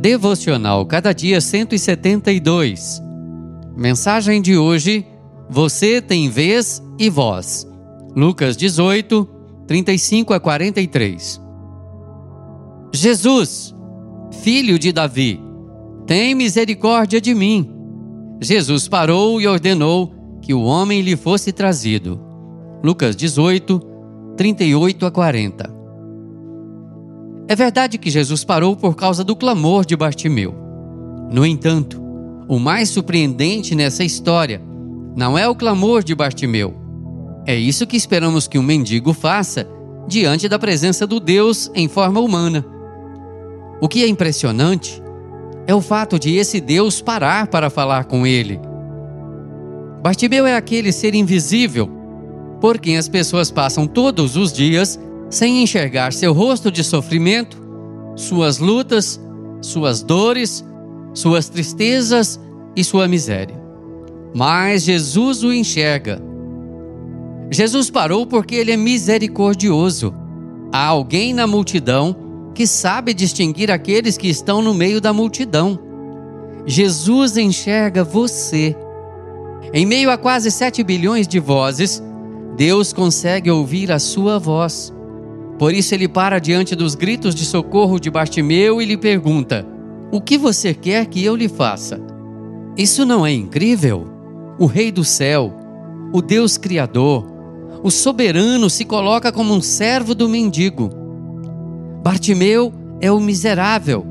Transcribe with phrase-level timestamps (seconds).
[0.00, 3.02] Devocional Cada Dia 172.
[3.74, 5.06] Mensagem de hoje:
[5.48, 7.66] Você tem vez e voz.
[8.14, 9.28] Lucas 18,
[9.66, 11.40] 35 a 43.
[12.94, 13.74] Jesus,
[14.42, 15.40] filho de Davi,
[16.06, 17.70] tem misericórdia de mim.
[18.40, 22.20] Jesus parou e ordenou que o homem lhe fosse trazido.
[22.84, 23.80] Lucas 18,
[24.36, 25.75] 38 a 40.
[27.48, 30.54] É verdade que Jesus parou por causa do clamor de Bartimeu.
[31.30, 32.02] No entanto,
[32.48, 34.60] o mais surpreendente nessa história
[35.16, 36.74] não é o clamor de Bartimeu.
[37.46, 39.66] É isso que esperamos que um mendigo faça
[40.08, 42.64] diante da presença do Deus em forma humana.
[43.80, 45.00] O que é impressionante
[45.66, 48.60] é o fato de esse Deus parar para falar com ele.
[50.02, 51.88] Bartimeu é aquele ser invisível
[52.60, 54.98] por quem as pessoas passam todos os dias
[55.28, 57.56] sem enxergar seu rosto de sofrimento,
[58.14, 59.20] suas lutas,
[59.60, 60.64] suas dores,
[61.12, 62.40] suas tristezas
[62.74, 63.60] e sua miséria.
[64.34, 66.22] Mas Jesus o enxerga.
[67.50, 70.14] Jesus parou porque ele é misericordioso.
[70.72, 72.16] Há alguém na multidão
[72.54, 75.78] que sabe distinguir aqueles que estão no meio da multidão.
[76.66, 78.76] Jesus enxerga você.
[79.72, 82.02] Em meio a quase 7 bilhões de vozes,
[82.56, 84.95] Deus consegue ouvir a sua voz.
[85.58, 89.66] Por isso ele para diante dos gritos de socorro de Bartimeu e lhe pergunta:
[90.12, 92.00] O que você quer que eu lhe faça?
[92.76, 94.06] Isso não é incrível?
[94.58, 95.52] O Rei do céu,
[96.12, 97.26] o Deus Criador,
[97.82, 100.90] o soberano se coloca como um servo do mendigo.
[102.02, 104.06] Bartimeu é o miserável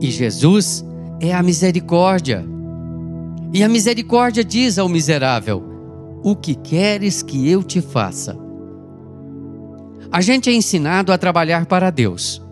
[0.00, 0.84] e Jesus
[1.20, 2.44] é a misericórdia.
[3.52, 5.62] E a misericórdia diz ao miserável:
[6.22, 8.47] O que queres que eu te faça?
[10.10, 12.42] A gente é ensinado a trabalhar para Deus.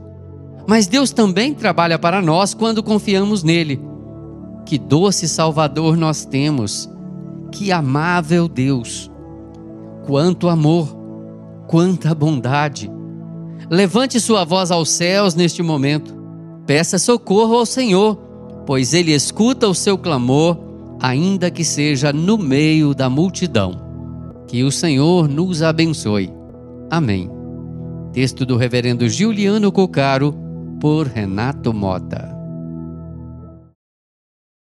[0.66, 3.80] Mas Deus também trabalha para nós quando confiamos nele.
[4.66, 6.90] Que doce Salvador nós temos!
[7.52, 9.10] Que amável Deus!
[10.06, 10.96] Quanto amor!
[11.66, 12.90] Quanta bondade!
[13.70, 16.14] Levante sua voz aos céus neste momento.
[16.66, 18.16] Peça socorro ao Senhor,
[18.66, 20.58] pois Ele escuta o seu clamor,
[21.00, 23.80] ainda que seja no meio da multidão.
[24.48, 26.32] Que o Senhor nos abençoe.
[26.90, 27.35] Amém.
[28.16, 30.34] Texto do Reverendo Giuliano Cocaro,
[30.80, 32.35] por Renato Mota.